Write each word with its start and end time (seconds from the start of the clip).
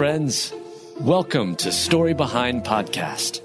friends. 0.00 0.54
Welcome 0.98 1.56
to 1.56 1.70
Story 1.70 2.14
Behind 2.14 2.64
Podcast. 2.64 3.42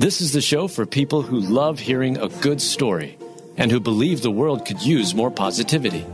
This 0.00 0.20
is 0.20 0.32
the 0.32 0.40
show 0.40 0.66
for 0.66 0.84
people 0.84 1.22
who 1.22 1.38
love 1.38 1.78
hearing 1.78 2.16
a 2.16 2.28
good 2.28 2.60
story 2.60 3.16
and 3.56 3.70
who 3.70 3.78
believe 3.78 4.20
the 4.20 4.28
world 4.28 4.66
could 4.66 4.82
use 4.82 5.14
more 5.14 5.30
positivity. 5.30 6.04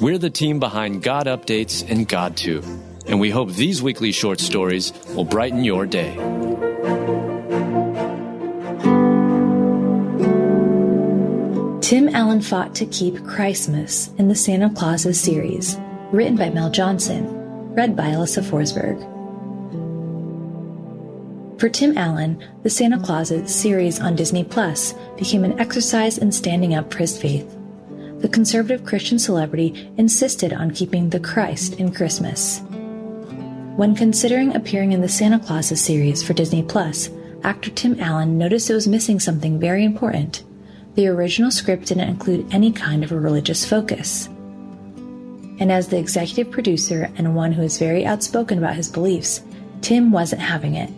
We're 0.00 0.18
the 0.18 0.28
team 0.28 0.58
behind 0.58 1.04
God 1.04 1.26
Updates 1.28 1.88
and 1.88 2.08
GodTube, 2.08 2.66
and 3.06 3.20
we 3.20 3.30
hope 3.30 3.52
these 3.52 3.80
weekly 3.80 4.10
short 4.10 4.40
stories 4.40 4.92
will 5.14 5.24
brighten 5.24 5.62
your 5.62 5.86
day. 5.86 6.16
Tim 11.80 12.08
Allen 12.08 12.40
fought 12.40 12.74
to 12.74 12.86
keep 12.86 13.24
Christmas 13.24 14.10
in 14.18 14.26
the 14.26 14.34
Santa 14.34 14.68
Clauses 14.70 15.20
series, 15.20 15.78
written 16.10 16.34
by 16.34 16.50
Mel 16.50 16.70
Johnson, 16.70 17.41
read 17.74 17.96
by 17.96 18.04
Alyssa 18.04 18.42
Forsberg. 18.42 19.00
For 21.58 21.68
Tim 21.68 21.96
Allen, 21.96 22.42
the 22.62 22.70
Santa 22.70 22.98
Clauses 22.98 23.54
series 23.54 24.00
on 24.00 24.16
Disney 24.16 24.44
Plus 24.44 24.94
became 25.16 25.44
an 25.44 25.58
exercise 25.60 26.18
in 26.18 26.32
standing 26.32 26.74
up 26.74 26.92
for 26.92 26.98
his 26.98 27.20
faith. 27.20 27.56
The 28.18 28.28
conservative 28.28 28.84
Christian 28.84 29.18
celebrity 29.18 29.90
insisted 29.96 30.52
on 30.52 30.70
keeping 30.70 31.10
the 31.10 31.20
Christ 31.20 31.74
in 31.74 31.94
Christmas. 31.94 32.60
When 33.76 33.94
considering 33.94 34.54
appearing 34.54 34.92
in 34.92 35.00
the 35.00 35.08
Santa 35.08 35.38
Clauses 35.38 35.82
series 35.82 36.22
for 36.22 36.34
Disney 36.34 36.62
Plus, 36.62 37.10
actor 37.42 37.70
Tim 37.70 37.98
Allen 38.00 38.38
noticed 38.38 38.70
it 38.70 38.74
was 38.74 38.86
missing 38.86 39.18
something 39.18 39.58
very 39.58 39.84
important 39.84 40.44
the 40.94 41.08
original 41.08 41.50
script 41.50 41.86
didn't 41.86 42.08
include 42.08 42.52
any 42.52 42.70
kind 42.70 43.02
of 43.02 43.12
a 43.12 43.18
religious 43.18 43.66
focus. 43.66 44.28
And 45.62 45.70
as 45.70 45.86
the 45.86 45.96
executive 45.96 46.50
producer 46.50 47.08
and 47.16 47.36
one 47.36 47.52
who 47.52 47.62
is 47.62 47.78
very 47.78 48.04
outspoken 48.04 48.58
about 48.58 48.74
his 48.74 48.90
beliefs, 48.90 49.44
Tim 49.80 50.10
wasn't 50.10 50.42
having 50.42 50.74
it. 50.74 50.90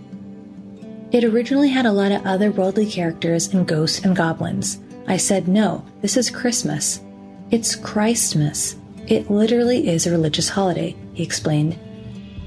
It 1.12 1.22
originally 1.22 1.68
had 1.68 1.84
a 1.84 1.92
lot 1.92 2.12
of 2.12 2.24
other 2.24 2.50
worldly 2.50 2.90
characters 2.90 3.52
and 3.52 3.68
ghosts 3.68 4.02
and 4.06 4.16
goblins. 4.16 4.80
I 5.06 5.18
said, 5.18 5.48
no, 5.48 5.84
this 6.00 6.16
is 6.16 6.30
Christmas. 6.30 7.02
It's 7.50 7.76
Christmas. 7.76 8.76
It 9.06 9.30
literally 9.30 9.86
is 9.86 10.06
a 10.06 10.10
religious 10.10 10.48
holiday, 10.48 10.96
he 11.12 11.22
explained. 11.22 11.78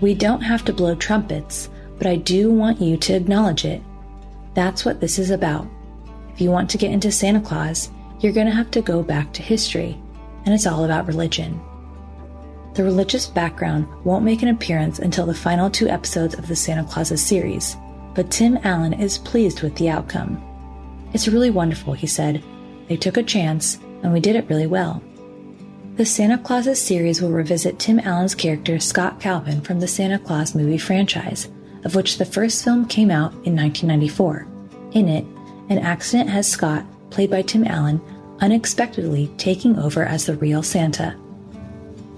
We 0.01 0.15
don't 0.15 0.41
have 0.41 0.65
to 0.65 0.73
blow 0.73 0.95
trumpets, 0.95 1.69
but 1.99 2.07
I 2.07 2.15
do 2.15 2.51
want 2.51 2.81
you 2.81 2.97
to 2.97 3.13
acknowledge 3.13 3.63
it. 3.63 3.83
That's 4.55 4.85
what 4.85 5.01
this 5.01 5.19
is 5.19 5.29
about. 5.29 5.67
If 6.33 6.41
you 6.41 6.49
want 6.49 6.71
to 6.71 6.79
get 6.79 6.89
into 6.89 7.11
Santa 7.11 7.41
Claus, 7.41 7.91
you're 8.21 8.33
going 8.33 8.47
to 8.47 8.53
have 8.53 8.71
to 8.71 8.81
go 8.81 9.03
back 9.03 9.33
to 9.33 9.43
history, 9.43 9.95
and 10.45 10.55
it's 10.55 10.65
all 10.65 10.83
about 10.83 11.05
religion. 11.05 11.61
The 12.77 12.83
religious 12.83 13.25
background 13.25 13.87
won't 14.05 14.23
make 14.23 14.43
an 14.43 14.49
appearance 14.49 14.99
until 14.99 15.25
the 15.25 15.33
final 15.33 15.67
two 15.67 15.87
episodes 15.87 16.35
of 16.35 16.47
the 16.47 16.55
Santa 16.55 16.83
Clauses 16.83 17.25
series, 17.25 17.75
but 18.13 18.29
Tim 18.29 18.59
Allen 18.63 18.93
is 18.93 19.17
pleased 19.17 19.63
with 19.63 19.75
the 19.77 19.89
outcome. 19.89 20.39
It's 21.11 21.27
really 21.27 21.49
wonderful, 21.49 21.93
he 21.93 22.05
said. 22.05 22.43
They 22.87 22.95
took 22.95 23.17
a 23.17 23.23
chance, 23.23 23.79
and 24.03 24.13
we 24.13 24.19
did 24.19 24.35
it 24.35 24.47
really 24.47 24.67
well. 24.67 25.01
The 25.95 26.05
Santa 26.05 26.37
Clauses 26.37 26.79
series 26.79 27.19
will 27.19 27.31
revisit 27.31 27.79
Tim 27.79 27.99
Allen's 28.01 28.35
character 28.35 28.77
Scott 28.77 29.19
Calvin 29.19 29.61
from 29.61 29.79
the 29.79 29.87
Santa 29.87 30.19
Claus 30.19 30.53
movie 30.53 30.77
franchise, 30.77 31.49
of 31.83 31.95
which 31.95 32.19
the 32.19 32.25
first 32.25 32.63
film 32.63 32.85
came 32.85 33.09
out 33.09 33.31
in 33.43 33.55
1994. 33.55 34.47
In 34.91 35.09
it, 35.09 35.25
an 35.69 35.79
accident 35.79 36.29
has 36.29 36.47
Scott, 36.47 36.85
played 37.09 37.31
by 37.31 37.41
Tim 37.41 37.65
Allen, 37.65 37.99
unexpectedly 38.39 39.31
taking 39.39 39.79
over 39.79 40.05
as 40.05 40.27
the 40.27 40.35
real 40.35 40.61
Santa. 40.61 41.17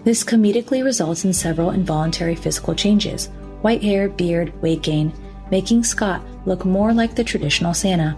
This 0.10 0.24
comedically 0.24 0.84
results 0.84 1.24
in 1.24 1.34
several 1.34 1.70
involuntary 1.70 2.34
physical 2.34 2.74
changes 2.74 3.28
white 3.62 3.84
hair, 3.84 4.10
beard, 4.10 4.60
weight 4.60 4.82
gain, 4.82 5.14
making 5.52 5.84
Scott 5.84 6.24
look 6.48 6.66
more 6.66 6.95
like 6.95 7.14
the 7.14 7.23
traditional 7.23 7.76
Santa. 7.76 8.17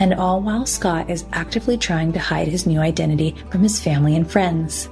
And 0.00 0.14
all 0.14 0.40
while 0.40 0.66
Scott 0.66 1.08
is 1.08 1.26
actively 1.32 1.78
trying 1.78 2.12
to 2.12 2.18
hide 2.18 2.48
his 2.48 2.66
new 2.66 2.80
identity 2.80 3.36
from 3.52 3.62
his 3.62 3.80
family 3.80 4.16
and 4.16 4.28
friends. 4.28 4.88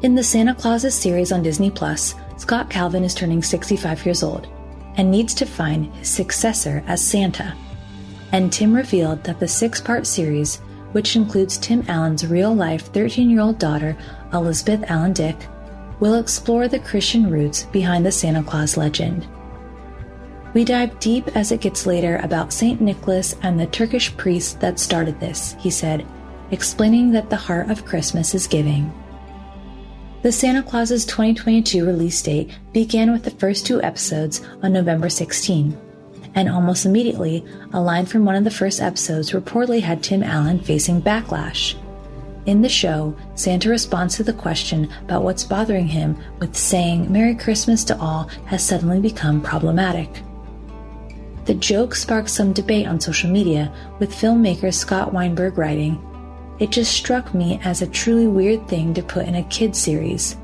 In 0.00 0.14
the 0.14 0.24
Santa 0.24 0.54
Clauses 0.54 0.94
series 0.94 1.30
on 1.30 1.42
Disney 1.42 1.70
Plus, 1.70 2.14
Scott 2.38 2.70
Calvin 2.70 3.04
is 3.04 3.14
turning 3.14 3.42
65 3.42 4.06
years 4.06 4.22
old 4.22 4.48
and 4.96 5.10
needs 5.10 5.34
to 5.34 5.44
find 5.44 5.94
his 5.96 6.08
successor 6.08 6.82
as 6.86 7.06
Santa 7.06 7.54
and 8.32 8.52
Tim 8.52 8.74
revealed 8.74 9.22
that 9.24 9.38
the 9.38 9.46
six 9.46 9.80
part 9.80 10.06
series, 10.06 10.62
which 10.94 11.16
includes 11.16 11.58
Tim 11.58 11.84
Allen's 11.88 12.24
real 12.24 12.54
life 12.54 12.92
13 12.92 13.28
year 13.28 13.40
old 13.40 13.58
daughter, 13.58 13.96
Elizabeth 14.32 14.88
Allen 14.88 15.12
Dick, 15.12 15.36
will 15.98 16.14
explore 16.14 16.68
the 16.68 16.78
Christian 16.78 17.28
roots 17.28 17.64
behind 17.64 18.06
the 18.06 18.12
Santa 18.12 18.44
Claus 18.44 18.76
legend. 18.76 19.26
We 20.54 20.64
dive 20.64 21.00
deep 21.00 21.36
as 21.36 21.50
it 21.50 21.60
gets 21.60 21.84
later 21.84 22.20
about 22.22 22.52
St. 22.52 22.80
Nicholas 22.80 23.34
and 23.42 23.58
the 23.58 23.66
Turkish 23.66 24.16
priest 24.16 24.60
that 24.60 24.78
started 24.78 25.18
this, 25.18 25.56
he 25.58 25.68
said, 25.68 26.06
explaining 26.52 27.10
that 27.10 27.28
the 27.28 27.36
heart 27.36 27.72
of 27.72 27.84
Christmas 27.84 28.32
is 28.32 28.46
giving. 28.46 28.92
The 30.22 30.30
Santa 30.30 30.62
Claus's 30.62 31.04
2022 31.06 31.84
release 31.84 32.22
date 32.22 32.56
began 32.72 33.10
with 33.10 33.24
the 33.24 33.32
first 33.32 33.66
two 33.66 33.82
episodes 33.82 34.42
on 34.62 34.72
November 34.72 35.08
16 35.08 35.76
and 36.34 36.48
almost 36.48 36.86
immediately, 36.86 37.44
a 37.72 37.80
line 37.80 38.06
from 38.06 38.24
one 38.24 38.34
of 38.36 38.44
the 38.44 38.50
first 38.50 38.80
episodes 38.80 39.32
reportedly 39.32 39.80
had 39.80 40.02
Tim 40.02 40.22
Allen 40.22 40.58
facing 40.58 41.00
backlash. 41.00 41.74
In 42.46 42.60
the 42.60 42.68
show, 42.68 43.16
Santa 43.34 43.70
responds 43.70 44.16
to 44.16 44.22
the 44.22 44.32
question 44.32 44.90
about 45.02 45.22
what's 45.22 45.44
bothering 45.44 45.86
him 45.86 46.16
with 46.40 46.54
saying 46.54 47.10
Merry 47.10 47.34
Christmas 47.34 47.84
to 47.84 47.98
all 47.98 48.28
has 48.46 48.62
suddenly 48.62 49.00
become 49.00 49.40
problematic. 49.40 50.22
The 51.46 51.54
joke 51.54 51.94
sparked 51.94 52.30
some 52.30 52.52
debate 52.52 52.86
on 52.86 53.00
social 53.00 53.30
media, 53.30 53.72
with 53.98 54.14
filmmaker 54.14 54.72
Scott 54.72 55.12
Weinberg 55.12 55.56
writing, 55.56 56.02
It 56.58 56.70
just 56.70 56.92
struck 56.92 57.34
me 57.34 57.60
as 57.64 57.82
a 57.82 57.86
truly 57.86 58.26
weird 58.26 58.66
thing 58.68 58.94
to 58.94 59.02
put 59.02 59.26
in 59.26 59.34
a 59.36 59.44
kid 59.44 59.74
series. 59.74 60.36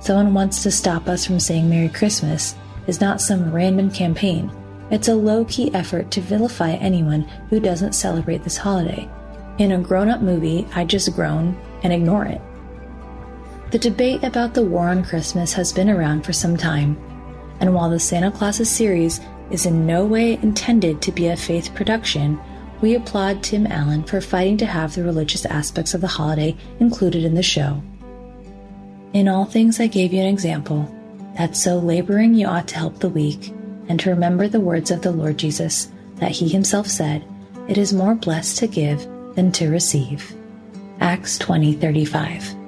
Someone 0.00 0.34
wants 0.34 0.62
to 0.62 0.70
stop 0.70 1.08
us 1.08 1.24
from 1.24 1.40
saying 1.40 1.68
Merry 1.68 1.88
Christmas 1.88 2.54
is 2.86 3.00
not 3.00 3.20
some 3.20 3.52
random 3.52 3.90
campaign. 3.90 4.50
It's 4.90 5.08
a 5.08 5.14
low 5.14 5.44
key 5.44 5.72
effort 5.74 6.10
to 6.12 6.20
vilify 6.20 6.72
anyone 6.72 7.22
who 7.50 7.60
doesn't 7.60 7.94
celebrate 7.94 8.42
this 8.44 8.56
holiday. 8.56 9.08
In 9.58 9.72
a 9.72 9.78
grown 9.78 10.08
up 10.08 10.22
movie, 10.22 10.66
I 10.74 10.84
just 10.84 11.14
groan 11.14 11.56
and 11.82 11.92
ignore 11.92 12.24
it. 12.24 12.40
The 13.70 13.78
debate 13.78 14.22
about 14.22 14.54
the 14.54 14.64
war 14.64 14.88
on 14.88 15.04
Christmas 15.04 15.52
has 15.52 15.72
been 15.72 15.90
around 15.90 16.24
for 16.24 16.32
some 16.32 16.56
time, 16.56 16.96
and 17.60 17.74
while 17.74 17.90
the 17.90 18.00
Santa 18.00 18.30
Clauses 18.30 18.70
series 18.70 19.20
is 19.50 19.66
in 19.66 19.86
no 19.86 20.06
way 20.06 20.34
intended 20.34 21.02
to 21.02 21.12
be 21.12 21.26
a 21.26 21.36
faith 21.36 21.74
production, 21.74 22.40
we 22.80 22.94
applaud 22.94 23.42
Tim 23.42 23.66
Allen 23.66 24.04
for 24.04 24.20
fighting 24.20 24.56
to 24.58 24.66
have 24.66 24.94
the 24.94 25.02
religious 25.02 25.44
aspects 25.44 25.92
of 25.92 26.00
the 26.00 26.06
holiday 26.06 26.56
included 26.80 27.24
in 27.24 27.34
the 27.34 27.42
show. 27.42 27.82
In 29.12 29.28
all 29.28 29.44
things, 29.44 29.80
I 29.80 29.86
gave 29.86 30.12
you 30.12 30.20
an 30.20 30.26
example 30.26 30.94
that 31.36 31.56
so 31.56 31.78
laboring 31.78 32.34
you 32.34 32.46
ought 32.46 32.68
to 32.68 32.76
help 32.76 33.00
the 33.00 33.08
weak, 33.08 33.52
and 33.88 33.98
to 34.00 34.10
remember 34.10 34.48
the 34.48 34.60
words 34.60 34.90
of 34.90 35.02
the 35.02 35.10
Lord 35.10 35.38
Jesus 35.38 35.88
that 36.16 36.32
he 36.32 36.48
himself 36.48 36.86
said, 36.86 37.24
It 37.68 37.78
is 37.78 37.92
more 37.92 38.14
blessed 38.14 38.58
to 38.58 38.66
give 38.66 39.06
than 39.34 39.52
to 39.52 39.70
receive. 39.70 40.34
Acts 41.00 41.38
20:35. 41.38 42.67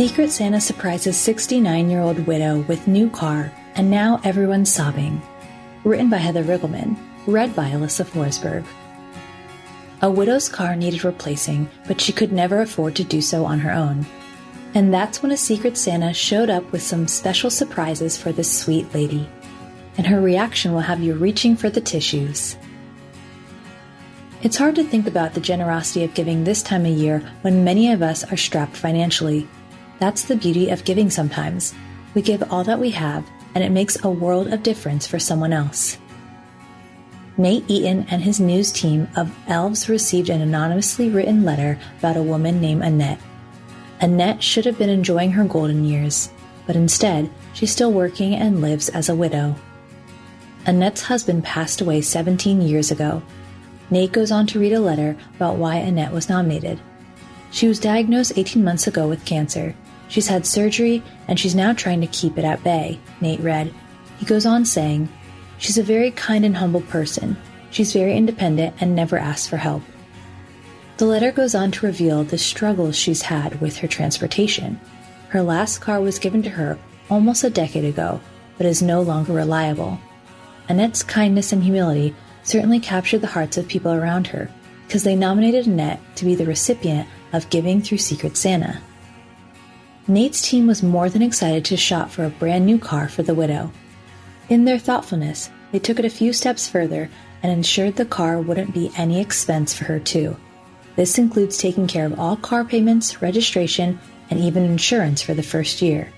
Secret 0.00 0.30
Santa 0.30 0.62
surprises 0.62 1.14
69 1.18 1.90
year 1.90 2.00
old 2.00 2.26
widow 2.26 2.60
with 2.60 2.88
new 2.88 3.10
car, 3.10 3.52
and 3.74 3.90
now 3.90 4.18
everyone's 4.24 4.72
sobbing. 4.72 5.20
Written 5.84 6.08
by 6.08 6.16
Heather 6.16 6.42
Riggleman, 6.42 6.96
read 7.26 7.54
by 7.54 7.68
Alyssa 7.68 8.06
Forsberg. 8.06 8.64
A 10.00 10.10
widow's 10.10 10.48
car 10.48 10.74
needed 10.74 11.04
replacing, 11.04 11.68
but 11.86 12.00
she 12.00 12.14
could 12.14 12.32
never 12.32 12.62
afford 12.62 12.96
to 12.96 13.04
do 13.04 13.20
so 13.20 13.44
on 13.44 13.58
her 13.58 13.70
own. 13.70 14.06
And 14.72 14.90
that's 14.94 15.22
when 15.22 15.32
a 15.32 15.36
Secret 15.36 15.76
Santa 15.76 16.14
showed 16.14 16.48
up 16.48 16.72
with 16.72 16.80
some 16.80 17.06
special 17.06 17.50
surprises 17.50 18.16
for 18.16 18.32
this 18.32 18.50
sweet 18.50 18.94
lady. 18.94 19.28
And 19.98 20.06
her 20.06 20.22
reaction 20.22 20.72
will 20.72 20.80
have 20.80 21.02
you 21.02 21.12
reaching 21.12 21.56
for 21.56 21.68
the 21.68 21.82
tissues. 21.82 22.56
It's 24.40 24.56
hard 24.56 24.76
to 24.76 24.82
think 24.82 25.06
about 25.06 25.34
the 25.34 25.42
generosity 25.42 26.04
of 26.04 26.14
giving 26.14 26.44
this 26.44 26.62
time 26.62 26.86
of 26.86 26.96
year 26.96 27.18
when 27.42 27.64
many 27.64 27.92
of 27.92 28.00
us 28.00 28.24
are 28.32 28.38
strapped 28.38 28.78
financially. 28.78 29.46
That's 30.00 30.24
the 30.24 30.36
beauty 30.36 30.70
of 30.70 30.84
giving 30.84 31.10
sometimes. 31.10 31.74
We 32.14 32.22
give 32.22 32.42
all 32.50 32.64
that 32.64 32.80
we 32.80 32.90
have, 32.90 33.24
and 33.54 33.62
it 33.62 33.70
makes 33.70 34.02
a 34.02 34.10
world 34.10 34.52
of 34.52 34.62
difference 34.62 35.06
for 35.06 35.18
someone 35.18 35.52
else. 35.52 35.98
Nate 37.36 37.64
Eaton 37.68 38.06
and 38.10 38.22
his 38.22 38.40
news 38.40 38.72
team 38.72 39.08
of 39.16 39.34
elves 39.46 39.88
received 39.88 40.28
an 40.28 40.40
anonymously 40.40 41.08
written 41.08 41.44
letter 41.44 41.78
about 41.98 42.16
a 42.16 42.22
woman 42.22 42.60
named 42.60 42.82
Annette. 42.82 43.20
Annette 44.00 44.42
should 44.42 44.64
have 44.64 44.78
been 44.78 44.90
enjoying 44.90 45.32
her 45.32 45.44
golden 45.44 45.84
years, 45.84 46.30
but 46.66 46.76
instead, 46.76 47.30
she's 47.52 47.70
still 47.70 47.92
working 47.92 48.34
and 48.34 48.60
lives 48.60 48.88
as 48.88 49.08
a 49.08 49.14
widow. 49.14 49.54
Annette's 50.66 51.02
husband 51.02 51.44
passed 51.44 51.80
away 51.80 52.00
17 52.00 52.60
years 52.60 52.90
ago. 52.90 53.22
Nate 53.90 54.12
goes 54.12 54.30
on 54.30 54.46
to 54.48 54.60
read 54.60 54.72
a 54.72 54.80
letter 54.80 55.16
about 55.36 55.56
why 55.56 55.76
Annette 55.76 56.12
was 56.12 56.28
nominated. 56.28 56.80
She 57.50 57.66
was 57.66 57.80
diagnosed 57.80 58.32
18 58.36 58.62
months 58.62 58.86
ago 58.86 59.08
with 59.08 59.24
cancer. 59.24 59.74
She's 60.10 60.26
had 60.26 60.44
surgery 60.44 61.02
and 61.28 61.38
she's 61.38 61.54
now 61.54 61.72
trying 61.72 62.00
to 62.00 62.06
keep 62.08 62.36
it 62.36 62.44
at 62.44 62.62
bay, 62.64 62.98
Nate 63.20 63.40
read. 63.40 63.72
He 64.18 64.26
goes 64.26 64.44
on 64.44 64.66
saying, 64.66 65.08
She's 65.58 65.78
a 65.78 65.82
very 65.82 66.10
kind 66.10 66.44
and 66.44 66.56
humble 66.56 66.80
person. 66.82 67.36
She's 67.70 67.92
very 67.92 68.16
independent 68.16 68.74
and 68.80 68.94
never 68.94 69.16
asks 69.16 69.46
for 69.46 69.56
help. 69.56 69.82
The 70.96 71.06
letter 71.06 71.30
goes 71.30 71.54
on 71.54 71.70
to 71.72 71.86
reveal 71.86 72.24
the 72.24 72.38
struggles 72.38 72.96
she's 72.96 73.22
had 73.22 73.60
with 73.60 73.76
her 73.78 73.88
transportation. 73.88 74.80
Her 75.28 75.42
last 75.42 75.78
car 75.78 76.00
was 76.00 76.18
given 76.18 76.42
to 76.42 76.50
her 76.50 76.76
almost 77.08 77.44
a 77.44 77.50
decade 77.50 77.84
ago, 77.84 78.20
but 78.58 78.66
is 78.66 78.82
no 78.82 79.00
longer 79.00 79.32
reliable. 79.32 79.98
Annette's 80.68 81.04
kindness 81.04 81.52
and 81.52 81.62
humility 81.62 82.14
certainly 82.42 82.80
captured 82.80 83.20
the 83.20 83.28
hearts 83.28 83.56
of 83.56 83.68
people 83.68 83.92
around 83.92 84.26
her 84.26 84.50
because 84.86 85.04
they 85.04 85.14
nominated 85.14 85.68
Annette 85.68 86.00
to 86.16 86.24
be 86.24 86.34
the 86.34 86.46
recipient 86.46 87.08
of 87.32 87.48
Giving 87.48 87.80
Through 87.80 87.98
Secret 87.98 88.36
Santa. 88.36 88.80
Nate's 90.10 90.42
team 90.42 90.66
was 90.66 90.82
more 90.82 91.08
than 91.08 91.22
excited 91.22 91.64
to 91.66 91.76
shop 91.76 92.10
for 92.10 92.24
a 92.24 92.30
brand 92.30 92.66
new 92.66 92.80
car 92.80 93.08
for 93.08 93.22
the 93.22 93.32
widow. 93.32 93.70
In 94.48 94.64
their 94.64 94.76
thoughtfulness, 94.76 95.50
they 95.70 95.78
took 95.78 96.00
it 96.00 96.04
a 96.04 96.10
few 96.10 96.32
steps 96.32 96.68
further 96.68 97.08
and 97.44 97.52
ensured 97.52 97.94
the 97.94 98.04
car 98.04 98.40
wouldn't 98.40 98.74
be 98.74 98.90
any 98.96 99.20
expense 99.20 99.72
for 99.72 99.84
her, 99.84 100.00
too. 100.00 100.36
This 100.96 101.16
includes 101.16 101.58
taking 101.58 101.86
care 101.86 102.06
of 102.06 102.18
all 102.18 102.34
car 102.36 102.64
payments, 102.64 103.22
registration, 103.22 104.00
and 104.30 104.40
even 104.40 104.64
insurance 104.64 105.22
for 105.22 105.32
the 105.32 105.44
first 105.44 105.80
year. 105.80 106.12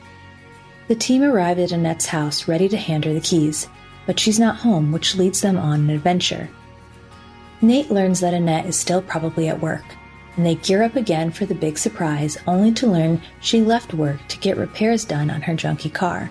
The 0.89 0.95
team 0.95 1.23
arrived 1.23 1.61
at 1.61 1.73
Annette's 1.73 2.07
house 2.07 2.49
ready 2.49 2.71
to 2.71 2.79
hand 2.79 3.05
her 3.05 3.13
the 3.13 3.21
keys, 3.21 3.69
but 4.07 4.19
she's 4.19 4.41
not 4.41 4.57
home, 4.57 4.91
which 4.91 5.17
leads 5.17 5.43
them 5.43 5.59
on 5.59 5.81
an 5.81 5.91
adventure. 5.91 6.49
Nate 7.61 7.91
learns 7.91 8.21
that 8.21 8.33
Annette 8.33 8.65
is 8.65 8.75
still 8.75 9.03
probably 9.03 9.49
at 9.49 9.61
work, 9.61 9.85
and 10.37 10.47
they 10.47 10.55
gear 10.57 10.83
up 10.83 10.97
again 10.97 11.31
for 11.31 11.47
the 11.47 11.55
big 11.55 11.77
surprise, 11.79 12.39
only 12.47 12.73
to 12.73 12.87
learn 12.87 13.21
she 13.41 13.61
left 13.61 13.95
work 13.95 14.27
to 14.29 14.39
get 14.39 14.57
repairs 14.57 15.05
done 15.05 15.31
on 15.31 15.43
her 15.43 15.55
junky 15.55 15.93
car. 15.93 16.31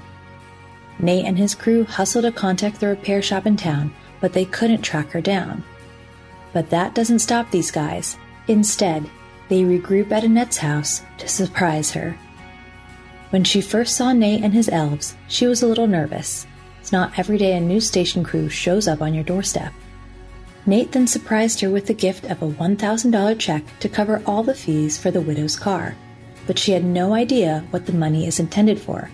Nate 0.99 1.25
and 1.25 1.37
his 1.37 1.55
crew 1.55 1.83
hustle 1.83 2.21
to 2.21 2.31
contact 2.31 2.79
the 2.79 2.87
repair 2.87 3.21
shop 3.21 3.45
in 3.45 3.57
town, 3.57 3.93
but 4.19 4.33
they 4.33 4.45
couldn't 4.45 4.81
track 4.81 5.11
her 5.11 5.21
down. 5.21 5.63
But 6.53 6.69
that 6.69 6.95
doesn't 6.95 7.19
stop 7.19 7.49
these 7.49 7.71
guys. 7.71 8.17
Instead, 8.47 9.09
they 9.49 9.63
regroup 9.63 10.11
at 10.11 10.23
Annette's 10.23 10.57
house 10.57 11.01
to 11.17 11.27
surprise 11.27 11.91
her. 11.91 12.17
When 13.31 13.43
she 13.43 13.61
first 13.61 13.95
saw 13.95 14.11
Nate 14.13 14.43
and 14.43 14.53
his 14.53 14.69
elves, 14.69 15.15
she 15.27 15.47
was 15.47 15.63
a 15.63 15.67
little 15.67 15.87
nervous. 15.87 16.45
It's 16.79 16.91
not 16.91 17.17
every 17.17 17.37
day 17.37 17.55
a 17.55 17.61
news 17.61 17.87
station 17.87 18.23
crew 18.23 18.49
shows 18.49 18.87
up 18.87 19.01
on 19.01 19.13
your 19.13 19.23
doorstep. 19.23 19.73
Nate 20.65 20.91
then 20.91 21.07
surprised 21.07 21.59
her 21.61 21.69
with 21.69 21.87
the 21.87 21.93
gift 21.93 22.25
of 22.25 22.41
a 22.41 22.47
$1,000 22.47 23.39
check 23.39 23.63
to 23.79 23.89
cover 23.89 24.21
all 24.25 24.43
the 24.43 24.53
fees 24.53 24.97
for 24.97 25.09
the 25.09 25.21
widow's 25.21 25.57
car, 25.57 25.95
but 26.45 26.59
she 26.59 26.71
had 26.71 26.83
no 26.83 27.13
idea 27.13 27.65
what 27.71 27.85
the 27.85 27.93
money 27.93 28.27
is 28.27 28.39
intended 28.39 28.79
for. 28.79 29.09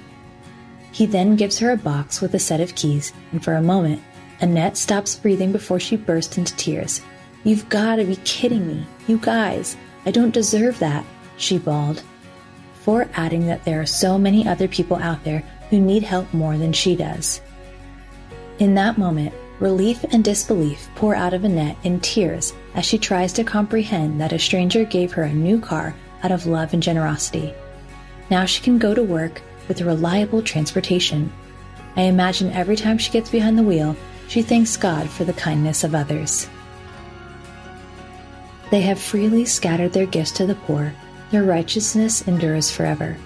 He 0.92 1.06
then 1.06 1.36
gives 1.36 1.60
her 1.60 1.72
a 1.72 1.78
box 1.78 2.22
with 2.22 2.34
a 2.34 2.40
set 2.40 2.60
of 2.60 2.76
keys, 2.76 3.14
and 3.32 3.44
for 3.44 3.54
a 3.54 3.62
moment, 3.62 4.02
Annette 4.42 4.78
stops 4.78 5.16
breathing 5.16 5.52
before 5.52 5.80
she 5.80 5.96
bursts 5.96 6.38
into 6.38 6.56
tears. 6.56 7.02
You've 7.44 7.70
got 7.70 7.96
to 7.96 8.04
be 8.04 8.18
kidding 8.18 8.68
me. 8.68 8.86
You 9.08 9.18
guys, 9.18 9.78
I 10.06 10.12
don't 10.12 10.34
deserve 10.34 10.80
that, 10.80 11.06
she 11.38 11.58
bawled. 11.58 12.04
For 12.82 13.10
adding 13.14 13.48
that 13.48 13.64
there 13.64 13.82
are 13.82 13.86
so 13.86 14.18
many 14.18 14.48
other 14.48 14.68
people 14.68 14.98
out 14.98 15.24
there 15.24 15.44
who 15.70 15.80
need 15.80 16.04
help 16.04 16.34
more 16.34 16.58
than 16.58 16.74
she 16.74 16.96
does. 16.96 17.42
In 18.60 18.76
that 18.76 18.98
moment, 18.98 19.34
relief 19.60 20.04
and 20.12 20.24
disbelief 20.24 20.90
pour 20.96 21.16
out 21.16 21.34
of 21.34 21.44
Annette 21.44 21.78
in 21.84 22.00
tears 22.00 22.54
as 22.76 22.86
she 22.86 22.98
tries 22.98 23.34
to 23.34 23.44
comprehend 23.44 24.22
that 24.22 24.34
a 24.34 24.40
stranger 24.40 24.84
gave 24.84 25.12
her 25.14 25.24
a 25.24 25.34
new 25.34 25.60
car 25.60 25.96
out 26.24 26.32
of 26.32 26.46
love 26.46 26.74
and 26.74 26.84
generosity. 26.84 27.54
Now 28.30 28.46
she 28.46 28.62
can 28.62 28.78
go 28.78 28.94
to 28.94 29.04
work, 29.04 29.42
with 29.68 29.82
reliable 29.82 30.42
transportation. 30.42 31.32
I 31.96 32.04
imagine 32.04 32.52
every 32.54 32.76
time 32.76 32.98
she 32.98 33.12
gets 33.12 33.30
behind 33.30 33.58
the 33.58 33.64
wheel, 33.64 33.96
she 34.28 34.42
thanks 34.42 34.78
God 34.78 35.10
for 35.10 35.24
the 35.24 35.34
kindness 35.34 35.84
of 35.84 35.96
others. 35.96 36.48
They 38.70 38.82
have 38.82 39.00
freely 39.00 39.46
scattered 39.46 39.94
their 39.94 40.06
gifts 40.06 40.32
to 40.34 40.46
the 40.46 40.56
poor, 40.56 40.94
their 41.32 41.44
righteousness 41.44 42.28
endures 42.28 42.72
forever. 42.72 43.18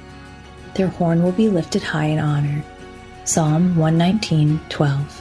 Their 0.76 0.88
horn 0.88 1.24
will 1.24 1.32
be 1.32 1.50
lifted 1.50 1.84
high 1.84 2.06
in 2.06 2.20
honor. 2.20 2.64
Psalm 3.26 3.76
119 3.76 4.60
12. 4.70 5.21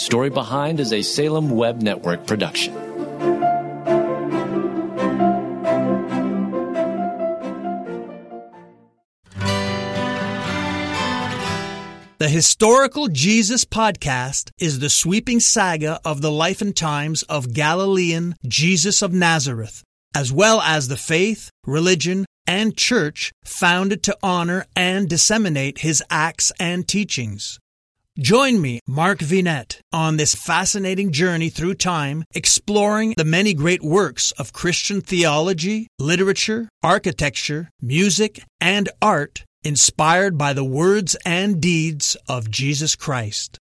Story 0.00 0.30
Behind 0.30 0.80
is 0.80 0.94
a 0.94 1.02
Salem 1.02 1.50
Web 1.50 1.82
Network 1.82 2.26
production. 2.26 2.72
The 12.16 12.30
Historical 12.30 13.08
Jesus 13.08 13.66
podcast 13.66 14.50
is 14.58 14.78
the 14.78 14.88
sweeping 14.88 15.38
saga 15.38 16.00
of 16.02 16.22
the 16.22 16.32
life 16.32 16.62
and 16.62 16.74
times 16.74 17.22
of 17.24 17.52
Galilean 17.52 18.36
Jesus 18.48 19.02
of 19.02 19.12
Nazareth, 19.12 19.84
as 20.14 20.32
well 20.32 20.62
as 20.62 20.88
the 20.88 20.96
faith, 20.96 21.50
religion, 21.66 22.24
and 22.46 22.74
church 22.74 23.32
founded 23.44 24.02
to 24.04 24.16
honor 24.22 24.64
and 24.74 25.10
disseminate 25.10 25.80
his 25.80 26.02
acts 26.08 26.52
and 26.58 26.88
teachings. 26.88 27.58
Join 28.20 28.60
me, 28.60 28.80
Mark 28.86 29.20
Vinet, 29.20 29.80
on 29.94 30.18
this 30.18 30.34
fascinating 30.34 31.10
journey 31.10 31.48
through 31.48 31.76
time, 31.76 32.24
exploring 32.34 33.14
the 33.16 33.24
many 33.24 33.54
great 33.54 33.82
works 33.82 34.30
of 34.32 34.52
Christian 34.52 35.00
theology, 35.00 35.86
literature, 35.98 36.68
architecture, 36.82 37.70
music, 37.80 38.42
and 38.60 38.90
art 39.00 39.44
inspired 39.64 40.36
by 40.36 40.52
the 40.52 40.64
words 40.64 41.16
and 41.24 41.62
deeds 41.62 42.14
of 42.28 42.50
Jesus 42.50 42.94
Christ. 42.94 43.58